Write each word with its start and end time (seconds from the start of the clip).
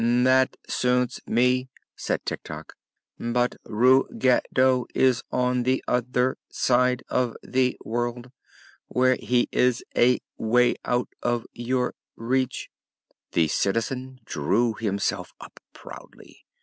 "That 0.23 0.57
suits 0.67 1.21
me," 1.27 1.69
said 1.95 2.25
Tik 2.25 2.41
Tok. 2.41 2.73
"But 3.19 3.57
Rug 3.65 4.07
ge 4.17 4.41
do 4.51 4.87
is 4.95 5.21
on 5.29 5.61
the 5.61 5.83
o 5.87 6.01
ther 6.01 6.39
side 6.49 7.03
of 7.07 7.35
the 7.43 7.77
world 7.85 8.31
where 8.87 9.13
he 9.17 9.47
is 9.51 9.83
a 9.95 10.19
way 10.39 10.73
out 10.85 11.09
of 11.21 11.45
your 11.53 11.93
reach." 12.15 12.71
The 13.33 13.47
Citizen 13.47 14.21
drew 14.25 14.73
himself 14.73 15.33
up 15.39 15.59
proudly. 15.71 16.47